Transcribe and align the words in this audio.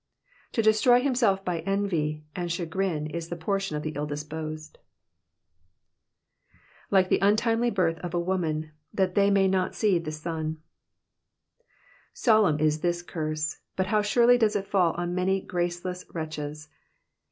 To 0.53 0.63
destroy 0.63 0.99
himself 1.03 1.45
by 1.45 1.59
envy 1.59 2.23
and 2.35 2.51
chagrin 2.51 3.05
is 3.05 3.29
the 3.29 3.35
portion 3.35 3.77
of 3.77 3.83
the 3.83 3.91
ill 3.91 4.07
disposed. 4.07 4.79
* 5.65 6.91
'^LiJce 6.91 7.09
the 7.09 7.19
untimely 7.21 7.69
birth 7.69 7.99
of 7.99 8.15
a 8.15 8.17
teaman, 8.17 8.71
thai 8.97 9.05
they 9.05 9.29
may 9.29 9.47
not 9.47 9.75
see 9.75 9.99
the 9.99 10.11
sun. 10.11 10.57
''Solemn 12.25 12.59
is 12.59 12.79
this 12.81 13.03
curse, 13.03 13.59
but 13.75 13.85
how 13.85 14.01
surely 14.01 14.39
does 14.39 14.55
it 14.55 14.65
fall 14.65 14.93
on 14.93 15.13
many 15.13 15.39
graceless 15.39 16.03
wretches 16.15 16.67